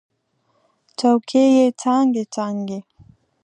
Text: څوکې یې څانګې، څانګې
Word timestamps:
څوکې 0.97 1.43
یې 1.55 1.67
څانګې، 1.81 2.23
څانګې 2.33 2.79